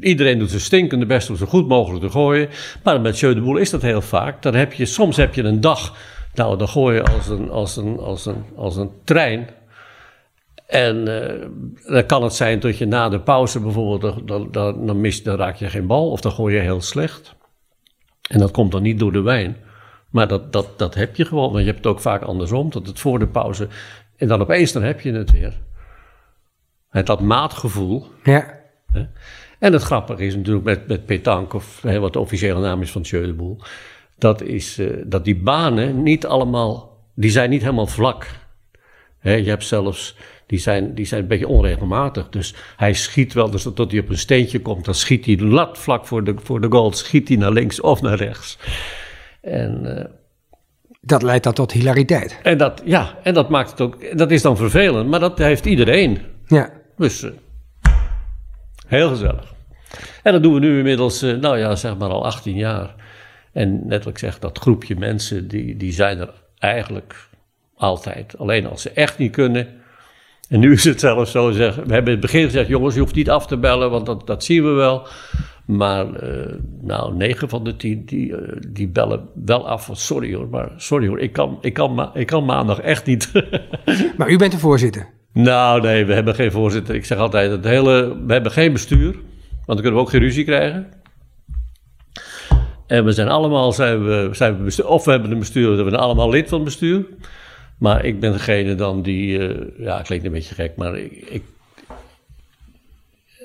iedereen 0.00 0.38
doet 0.38 0.50
zijn 0.50 0.60
stinkende 0.60 1.06
best 1.06 1.30
om 1.30 1.36
zo 1.36 1.46
goed 1.46 1.68
mogelijk 1.68 2.04
te 2.04 2.10
gooien. 2.10 2.48
Maar 2.84 3.00
met 3.00 3.18
Jeu 3.18 3.34
de 3.34 3.40
Boel 3.40 3.56
is 3.56 3.70
dat 3.70 3.82
heel 3.82 4.00
vaak. 4.00 4.42
Dan 4.42 4.54
heb 4.54 4.72
je, 4.72 4.86
soms 4.86 5.16
heb 5.16 5.34
je 5.34 5.42
een 5.42 5.60
dag, 5.60 5.96
nou 6.34 6.58
dan 6.58 6.68
gooi 6.68 6.94
je 6.94 7.02
als 7.02 7.28
een, 7.28 7.50
als 7.50 7.76
een, 7.76 7.98
als 7.98 8.26
een, 8.26 8.44
als 8.56 8.76
een 8.76 8.90
trein. 9.04 9.48
En 10.66 11.22
eh, 11.22 11.46
dan 11.92 12.06
kan 12.06 12.22
het 12.22 12.34
zijn 12.34 12.60
dat 12.60 12.78
je 12.78 12.86
na 12.86 13.08
de 13.08 13.20
pauze 13.20 13.60
bijvoorbeeld, 13.60 14.28
dan, 14.28 14.48
dan, 14.50 14.86
dan, 14.86 15.00
mis, 15.00 15.22
dan 15.22 15.36
raak 15.36 15.56
je 15.56 15.70
geen 15.70 15.86
bal 15.86 16.10
of 16.10 16.20
dan 16.20 16.32
gooi 16.32 16.54
je 16.54 16.60
heel 16.60 16.80
slecht. 16.80 17.36
En 18.28 18.38
dat 18.38 18.50
komt 18.50 18.72
dan 18.72 18.82
niet 18.82 18.98
door 18.98 19.12
de 19.12 19.20
wijn. 19.20 19.56
Maar 20.10 20.28
dat, 20.28 20.52
dat, 20.52 20.78
dat 20.78 20.94
heb 20.94 21.16
je 21.16 21.24
gewoon. 21.24 21.52
Want 21.52 21.58
je 21.58 21.70
hebt 21.70 21.76
het 21.76 21.86
ook 21.86 22.00
vaak 22.00 22.22
andersom. 22.22 22.70
Dat 22.70 22.86
het 22.86 22.98
voor 22.98 23.18
de 23.18 23.26
pauze. 23.26 23.68
En 24.16 24.28
dan 24.28 24.40
opeens 24.40 24.72
dan 24.72 24.82
heb 24.82 25.00
je 25.00 25.12
het 25.12 25.30
weer. 25.30 25.60
Het 26.88 27.06
dat 27.06 27.20
maatgevoel. 27.20 28.06
Ja. 28.22 28.60
Hè? 28.92 29.06
En 29.58 29.72
het 29.72 29.82
grappige 29.82 30.24
is 30.24 30.36
natuurlijk 30.36 30.64
met, 30.64 30.86
met 30.88 31.06
petanque, 31.06 31.56
of 31.56 31.82
hè, 31.82 31.98
wat 31.98 32.12
de 32.12 32.18
officiële 32.18 32.60
naam 32.60 32.82
is 32.82 32.90
van 32.90 33.02
Jeu 33.02 33.26
de 33.26 33.32
Boel. 33.32 33.58
Dat 34.18 34.42
is 34.42 34.78
eh, 34.78 34.86
dat 35.04 35.24
die 35.24 35.36
banen 35.36 36.02
niet 36.02 36.26
allemaal. 36.26 36.96
Die 37.14 37.30
zijn 37.30 37.50
niet 37.50 37.62
helemaal 37.62 37.86
vlak. 37.86 38.26
Hè, 39.18 39.34
je 39.34 39.48
hebt 39.48 39.64
zelfs. 39.64 40.16
Die 40.46 40.58
zijn, 40.58 40.94
die 40.94 41.04
zijn 41.04 41.22
een 41.22 41.28
beetje 41.28 41.48
onregelmatig. 41.48 42.28
Dus 42.28 42.54
hij 42.76 42.92
schiet 42.94 43.32
wel, 43.32 43.50
dus 43.50 43.62
tot 43.74 43.90
hij 43.90 44.00
op 44.00 44.08
een 44.08 44.18
steentje 44.18 44.60
komt, 44.60 44.84
dan 44.84 44.94
schiet 44.94 45.26
hij 45.26 45.38
lat 45.38 45.78
vlak 45.78 46.06
voor 46.06 46.24
de, 46.24 46.34
voor 46.42 46.60
de 46.60 46.70
goal, 46.70 46.92
schiet 46.92 47.28
hij 47.28 47.36
naar 47.36 47.52
links 47.52 47.80
of 47.80 48.02
naar 48.02 48.16
rechts. 48.16 48.58
En, 49.40 49.98
eh, 49.98 50.04
Dat 51.00 51.22
leidt 51.22 51.44
dan 51.44 51.52
tot 51.52 51.72
hilariteit. 51.72 52.38
en, 52.42 52.58
dat, 52.58 52.82
ja, 52.84 53.18
en 53.22 53.34
dat 53.34 53.48
maakt 53.48 53.70
het 53.70 53.80
ook, 53.80 54.18
dat 54.18 54.30
is 54.30 54.42
dan 54.42 54.56
vervelend, 54.56 55.08
maar 55.08 55.20
dat 55.20 55.38
heeft 55.38 55.66
iedereen. 55.66 56.18
Ja. 56.46 56.70
Dus, 56.96 57.22
eh, 57.22 57.30
Heel 58.88 59.08
gezellig. 59.08 59.54
En 60.22 60.32
dat 60.32 60.42
doen 60.42 60.54
we 60.54 60.60
nu 60.60 60.76
inmiddels, 60.76 61.22
eh, 61.22 61.36
nou 61.36 61.58
ja, 61.58 61.76
zeg 61.76 61.96
maar 61.96 62.08
al 62.08 62.24
18 62.24 62.54
jaar. 62.54 62.94
En 63.52 63.86
net 63.86 64.04
wat 64.04 64.12
ik 64.12 64.18
zeg, 64.18 64.38
dat 64.38 64.58
groepje 64.58 64.96
mensen, 64.96 65.48
die, 65.48 65.76
die 65.76 65.92
zijn 65.92 66.18
er 66.18 66.30
eigenlijk 66.58 67.28
altijd. 67.74 68.38
Alleen 68.38 68.66
als 68.66 68.82
ze 68.82 68.90
echt 68.90 69.18
niet 69.18 69.32
kunnen. 69.32 69.68
En 70.48 70.60
nu 70.60 70.72
is 70.72 70.84
het 70.84 71.00
zelfs 71.00 71.30
zo, 71.30 71.50
zeg, 71.50 71.74
we 71.74 71.92
hebben 71.92 72.12
in 72.14 72.18
het 72.18 72.20
begin 72.20 72.44
gezegd, 72.44 72.68
jongens, 72.68 72.94
je 72.94 73.00
hoeft 73.00 73.14
niet 73.14 73.30
af 73.30 73.46
te 73.46 73.56
bellen, 73.56 73.90
want 73.90 74.06
dat, 74.06 74.26
dat 74.26 74.44
zien 74.44 74.64
we 74.64 74.70
wel. 74.70 75.06
Maar 75.66 76.06
uh, 76.24 76.54
nou, 76.80 77.14
negen 77.14 77.48
van 77.48 77.64
de 77.64 77.76
tien 77.76 78.04
die, 78.04 78.28
uh, 78.28 78.56
die 78.68 78.88
bellen 78.88 79.28
wel 79.44 79.68
af. 79.68 79.90
Sorry 79.92 80.34
hoor, 80.34 80.48
maar 80.48 80.72
sorry 80.76 81.08
hoor, 81.08 81.20
ik 81.20 81.32
kan, 81.32 81.58
ik 81.60 81.72
kan, 81.72 81.94
ma 81.94 82.10
ik 82.14 82.26
kan 82.26 82.44
maandag 82.44 82.80
echt 82.80 83.06
niet. 83.06 83.32
maar 84.18 84.30
u 84.30 84.36
bent 84.36 84.52
de 84.52 84.58
voorzitter? 84.58 85.17
Nou, 85.32 85.80
nee, 85.80 86.04
we 86.04 86.14
hebben 86.14 86.34
geen 86.34 86.52
voorzitter. 86.52 86.94
Ik 86.94 87.04
zeg 87.04 87.18
altijd, 87.18 87.50
het 87.50 87.64
hele, 87.64 88.24
we 88.26 88.32
hebben 88.32 88.52
geen 88.52 88.72
bestuur. 88.72 89.12
Want 89.12 89.66
dan 89.66 89.76
kunnen 89.76 89.94
we 89.94 90.00
ook 90.00 90.10
geen 90.10 90.20
ruzie 90.20 90.44
krijgen. 90.44 90.92
En 92.86 93.04
we 93.04 93.12
zijn 93.12 93.28
allemaal, 93.28 93.72
zijn 93.72 94.04
we, 94.04 94.28
zijn 94.32 94.86
of 94.86 95.04
we 95.04 95.10
hebben 95.10 95.30
een 95.30 95.38
bestuur, 95.38 95.70
we 95.70 95.90
zijn 95.90 95.94
allemaal 95.94 96.30
lid 96.30 96.48
van 96.48 96.58
het 96.58 96.66
bestuur. 96.66 97.06
Maar 97.78 98.04
ik 98.04 98.20
ben 98.20 98.32
degene 98.32 98.74
dan 98.74 99.02
die, 99.02 99.38
uh, 99.38 99.66
ja, 99.78 100.02
klinkt 100.02 100.24
een 100.24 100.32
beetje 100.32 100.54
gek, 100.54 100.76
maar 100.76 100.96
ik, 100.96 101.42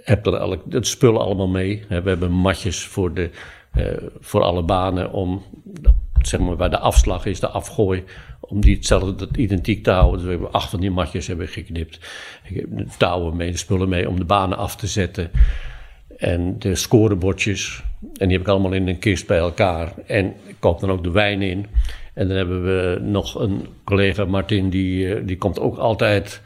heb 0.04 0.26
er 0.26 0.34
elk, 0.34 0.62
het 0.70 0.88
spullen 0.88 1.22
allemaal 1.22 1.48
mee. 1.48 1.86
We 1.88 2.10
hebben 2.10 2.32
matjes 2.32 2.86
voor, 2.86 3.14
de, 3.14 3.30
uh, 3.76 3.86
voor 4.20 4.42
alle 4.42 4.64
banen 4.64 5.12
om, 5.12 5.44
zeg 6.22 6.40
maar, 6.40 6.56
waar 6.56 6.70
de 6.70 6.80
afslag 6.80 7.26
is, 7.26 7.40
de 7.40 7.48
afgooi, 7.48 8.04
om 8.54 8.62
die 8.62 8.76
hetzelfde 8.76 9.16
dat 9.16 9.38
identiek 9.38 9.84
te 9.84 9.92
houden. 9.92 10.16
Dus 10.18 10.24
we 10.24 10.32
hebben 10.32 10.52
acht 10.52 10.70
van 10.70 10.80
die 10.80 10.92
matjes 10.92 11.28
hebben 11.28 11.48
geknipt. 11.48 12.00
Ik 12.44 12.56
heb 12.56 12.88
touwen 12.98 13.36
mee, 13.36 13.52
de 13.52 13.58
spullen 13.58 13.90
mee 13.90 14.10
om 14.10 14.20
de 14.20 14.26
banen 14.26 14.58
af 14.58 14.76
te 14.76 14.88
zetten. 14.88 15.32
En 16.18 16.60
de 16.60 16.76
scorebordjes. 16.76 17.84
En 18.02 18.28
die 18.28 18.38
heb 18.38 18.42
ik 18.46 18.52
allemaal 18.52 18.74
in 18.74 18.88
een 18.88 19.00
kist 19.00 19.28
bij 19.28 19.38
elkaar. 19.38 19.94
En 20.08 20.26
ik 20.26 20.56
koop 20.60 20.80
dan 20.80 20.92
ook 20.92 21.04
de 21.04 21.12
wijn 21.12 21.42
in. 21.42 21.66
En 22.14 22.28
dan 22.28 22.38
hebben 22.38 22.64
we 22.64 23.00
nog 23.02 23.40
een 23.40 23.68
collega, 23.84 24.26
Martin, 24.26 24.70
die, 24.70 25.24
die 25.24 25.38
komt 25.38 25.60
ook 25.60 25.78
altijd 25.78 26.42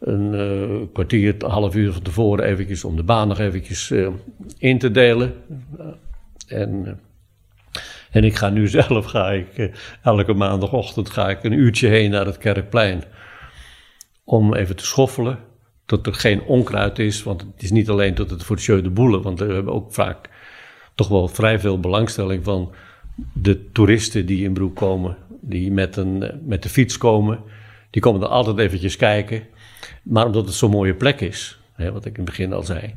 een 0.00 0.32
uh, 0.32 0.86
kwartier, 0.92 1.34
een 1.38 1.50
half 1.50 1.74
uur 1.74 1.92
van 1.92 2.02
tevoren 2.02 2.44
eventjes 2.44 2.84
om 2.84 2.96
de 2.96 3.02
baan 3.02 3.28
nog 3.28 3.38
eventjes 3.38 3.90
uh, 3.90 4.08
in 4.58 4.78
te 4.78 4.90
delen. 4.90 5.34
en, 6.46 7.00
en 8.10 8.24
ik 8.24 8.36
ga 8.36 8.48
nu 8.48 8.68
zelf, 8.78 9.04
ga 9.04 9.30
ik, 9.30 9.70
elke 10.02 10.34
maandagochtend 10.34 11.10
ga 11.10 11.28
ik 11.28 11.44
een 11.44 11.52
uurtje 11.52 11.88
heen 11.88 12.10
naar 12.10 12.26
het 12.26 12.38
Kerkplein. 12.38 13.04
Om 14.24 14.54
even 14.54 14.76
te 14.76 14.86
schoffelen, 14.86 15.38
dat 15.86 16.06
er 16.06 16.14
geen 16.14 16.42
onkruid 16.42 16.98
is. 16.98 17.22
Want 17.22 17.40
het 17.40 17.62
is 17.62 17.70
niet 17.70 17.88
alleen 17.88 18.14
tot 18.14 18.30
het 18.30 18.42
voor 18.42 18.56
de 18.56 18.62
Jeu 18.62 18.82
de 18.82 18.90
Boele, 18.90 19.20
want 19.20 19.38
we 19.38 19.52
hebben 19.52 19.72
ook 19.72 19.92
vaak 19.92 20.28
toch 20.94 21.08
wel 21.08 21.28
vrij 21.28 21.58
veel 21.58 21.80
belangstelling 21.80 22.44
van 22.44 22.72
de 23.32 23.70
toeristen 23.72 24.26
die 24.26 24.44
in 24.44 24.52
Broek 24.52 24.76
komen. 24.76 25.16
Die 25.40 25.72
met, 25.72 25.96
een, 25.96 26.40
met 26.44 26.62
de 26.62 26.68
fiets 26.68 26.98
komen. 26.98 27.40
Die 27.90 28.02
komen 28.02 28.20
er 28.20 28.28
altijd 28.28 28.58
eventjes 28.58 28.96
kijken. 28.96 29.42
Maar 30.02 30.26
omdat 30.26 30.44
het 30.44 30.54
zo'n 30.54 30.70
mooie 30.70 30.94
plek 30.94 31.20
is, 31.20 31.60
hè, 31.74 31.92
wat 31.92 32.04
ik 32.04 32.18
in 32.18 32.24
het 32.24 32.30
begin 32.30 32.52
al 32.52 32.62
zei, 32.62 32.94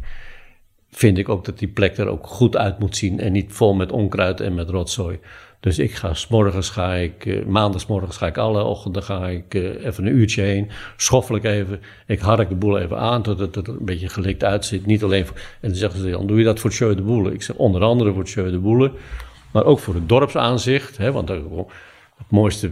vind 0.95 1.17
ik 1.17 1.29
ook 1.29 1.45
dat 1.45 1.59
die 1.59 1.67
plek 1.67 1.97
er 1.97 2.07
ook 2.07 2.27
goed 2.27 2.57
uit 2.57 2.79
moet 2.79 2.97
zien 2.97 3.19
en 3.19 3.31
niet 3.31 3.53
vol 3.53 3.73
met 3.73 3.91
onkruid 3.91 4.39
en 4.39 4.53
met 4.53 4.69
rotzooi. 4.69 5.19
Dus 5.59 5.79
ik 5.79 5.93
ga 5.93 6.13
s'morgens 6.13 6.69
ga 6.69 6.93
ik, 6.93 7.25
uh, 7.25 7.45
maandagsmorgens 7.45 8.17
ga 8.17 8.27
ik 8.27 8.37
alle 8.37 8.63
ochtenden 8.63 9.03
ga 9.03 9.27
ik 9.27 9.53
uh, 9.53 9.85
even 9.85 10.05
een 10.05 10.15
uurtje 10.15 10.41
heen, 10.41 10.69
schoffel 10.97 11.35
ik 11.35 11.43
even, 11.43 11.81
ik 12.07 12.19
hark 12.19 12.49
de 12.49 12.55
boel 12.55 12.79
even 12.79 12.97
aan 12.97 13.21
tot 13.21 13.39
het 13.39 13.55
er 13.55 13.69
een 13.69 13.85
beetje 13.85 14.09
gelikt 14.09 14.43
uitziet. 14.43 14.85
Niet 14.85 15.03
alleen 15.03 15.25
en 15.25 15.69
dan 15.69 15.75
zeggen 15.75 15.99
ze 15.99 16.09
dan, 16.09 16.27
doe 16.27 16.37
je 16.37 16.43
dat 16.43 16.59
voor 16.59 16.69
het 16.69 16.79
Sjeu 16.79 16.95
de 16.95 17.01
Boele? 17.01 17.33
Ik 17.33 17.41
zeg 17.41 17.55
onder 17.55 17.81
andere 17.81 18.09
voor 18.11 18.19
het 18.19 18.29
Sjeu 18.29 18.51
de 18.51 18.59
Boele, 18.59 18.91
maar 19.51 19.65
ook 19.65 19.79
voor 19.79 19.93
het 19.93 20.09
dorpsaanzicht, 20.09 20.97
hè, 20.97 21.11
want 21.11 21.29
het 21.29 21.41
mooiste 22.29 22.71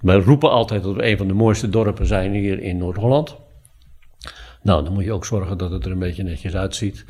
wij 0.00 0.16
roepen 0.16 0.50
altijd 0.50 0.82
dat 0.82 0.94
we 0.94 1.10
een 1.10 1.16
van 1.16 1.28
de 1.28 1.34
mooiste 1.34 1.68
dorpen 1.68 2.06
zijn 2.06 2.32
hier 2.32 2.62
in 2.62 2.78
Noord-Holland. 2.78 3.36
Nou, 4.62 4.84
dan 4.84 4.92
moet 4.92 5.04
je 5.04 5.12
ook 5.12 5.24
zorgen 5.24 5.58
dat 5.58 5.70
het 5.70 5.84
er 5.84 5.90
een 5.90 5.98
beetje 5.98 6.22
netjes 6.22 6.54
uitziet. 6.54 7.04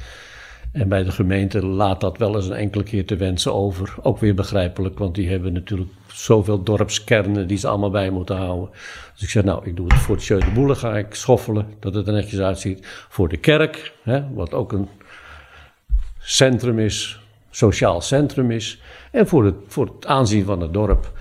En 0.72 0.88
bij 0.88 1.02
de 1.02 1.12
gemeente 1.12 1.66
laat 1.66 2.00
dat 2.00 2.18
wel 2.18 2.36
eens 2.36 2.46
een 2.46 2.56
enkele 2.56 2.82
keer 2.82 3.06
te 3.06 3.16
wensen 3.16 3.54
over. 3.54 3.94
Ook 4.02 4.18
weer 4.18 4.34
begrijpelijk, 4.34 4.98
want 4.98 5.14
die 5.14 5.28
hebben 5.28 5.52
natuurlijk 5.52 5.90
zoveel 6.06 6.62
dorpskernen 6.62 7.46
die 7.46 7.58
ze 7.58 7.68
allemaal 7.68 7.90
bij 7.90 8.10
moeten 8.10 8.36
houden. 8.36 8.70
Dus 9.12 9.22
ik 9.22 9.28
zeg, 9.28 9.44
nou, 9.44 9.66
ik 9.66 9.76
doe 9.76 9.86
het 9.86 9.98
voor 9.98 10.16
het 10.16 10.24
Jeu 10.24 10.40
de 10.40 10.50
Boele, 10.50 10.74
ga 10.74 10.96
ik 10.96 11.14
schoffelen, 11.14 11.66
dat 11.80 11.94
het 11.94 12.06
er 12.06 12.12
netjes 12.12 12.40
uitziet. 12.40 12.86
Voor 13.08 13.28
de 13.28 13.36
kerk, 13.36 13.92
hè, 14.02 14.32
wat 14.34 14.54
ook 14.54 14.72
een 14.72 14.88
centrum 16.18 16.78
is, 16.78 17.20
sociaal 17.50 18.00
centrum 18.00 18.50
is. 18.50 18.80
En 19.10 19.26
voor 19.26 19.44
het, 19.44 19.54
voor 19.66 19.86
het 19.86 20.06
aanzien 20.06 20.44
van 20.44 20.60
het 20.60 20.72
dorp. 20.72 21.12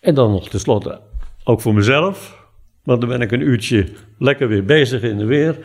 En 0.00 0.14
dan 0.14 0.30
nog 0.30 0.48
tenslotte 0.48 1.00
ook 1.44 1.60
voor 1.60 1.74
mezelf. 1.74 2.39
Want 2.82 3.00
dan 3.00 3.10
ben 3.10 3.20
ik 3.20 3.32
een 3.32 3.40
uurtje 3.40 3.86
lekker 4.18 4.48
weer 4.48 4.64
bezig 4.64 5.02
in 5.02 5.18
de 5.18 5.24
weer. 5.24 5.58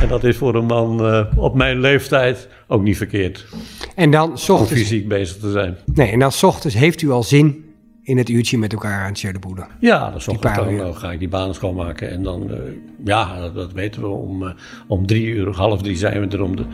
En 0.00 0.08
dat 0.08 0.24
is 0.24 0.36
voor 0.36 0.54
een 0.54 0.66
man 0.66 1.06
uh, 1.06 1.26
op 1.36 1.54
mijn 1.54 1.80
leeftijd 1.80 2.48
ook 2.66 2.82
niet 2.82 2.96
verkeerd. 2.96 3.46
En 3.94 4.10
dan 4.10 4.38
s 4.38 4.48
ochtends... 4.48 4.72
Om 4.72 4.78
fysiek 4.78 5.08
bezig 5.08 5.36
te 5.36 5.50
zijn. 5.50 5.76
Nee, 5.84 6.10
en 6.10 6.18
dan 6.18 6.32
s 6.32 6.42
ochtends 6.42 6.76
heeft 6.76 7.02
u 7.02 7.10
al 7.10 7.22
zin 7.22 7.64
in 8.02 8.18
het 8.18 8.28
uurtje 8.28 8.58
met 8.58 8.72
elkaar 8.72 9.04
aan 9.04 9.14
het 9.20 9.40
boelen. 9.40 9.66
Ja, 9.80 9.98
dan, 9.98 10.14
ochtends 10.14 10.56
dan, 10.56 10.76
dan 10.76 10.96
ga 10.96 11.12
ik 11.12 11.18
die 11.18 11.28
banen 11.28 11.54
schoonmaken. 11.54 12.10
En 12.10 12.22
dan, 12.22 12.50
uh, 12.50 12.56
ja, 13.04 13.40
dat, 13.40 13.54
dat, 13.54 13.72
weten 13.72 14.02
we. 14.02 14.08
Om, 14.08 14.42
uh, 14.42 14.50
om 14.86 15.06
drie 15.06 15.26
uur, 15.26 15.54
half 15.54 15.82
drie 15.82 15.96
zijn 15.96 16.28
we 16.28 16.36
er 16.36 16.42
om 16.42 16.56
de, 16.56 16.64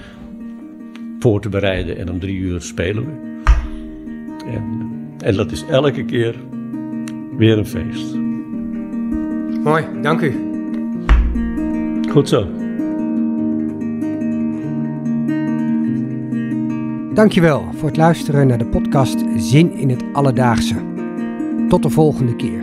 voor 1.19 1.41
te 1.41 1.49
bereiden. 1.49 1.99
En 1.99 2.11
om 2.11 2.21
drie 2.21 2.37
uur 2.37 2.63
spelen 2.63 3.05
we. 3.05 3.43
En, 4.47 4.91
en 5.19 5.35
dat 5.35 5.53
is 5.53 5.65
elke 5.71 6.05
keer 6.05 6.35
weer 7.37 7.59
een 7.59 7.67
feest. 7.67 8.28
Mooi, 9.63 9.85
dank 10.03 10.21
u. 10.21 10.33
Goed 12.11 12.29
zo. 12.29 12.47
Dankjewel 17.15 17.69
voor 17.75 17.89
het 17.89 17.97
luisteren 17.97 18.47
naar 18.47 18.59
de 18.59 18.67
podcast 18.67 19.25
Zin 19.37 19.73
in 19.73 19.91
het 19.91 20.05
Alledaagse. 20.13 20.77
Tot 21.69 21.83
de 21.83 21.91
volgende 21.91 22.37
keer. 22.37 22.63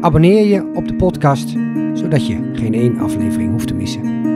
Abonneer 0.00 0.46
je 0.46 0.70
op 0.74 0.88
de 0.88 0.94
podcast, 0.94 1.48
zodat 1.92 2.26
je 2.26 2.50
geen 2.52 2.74
één 2.74 2.98
aflevering 2.98 3.50
hoeft 3.50 3.66
te 3.66 3.74
missen. 3.74 4.35